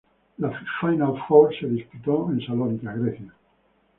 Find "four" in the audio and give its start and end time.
1.27-1.53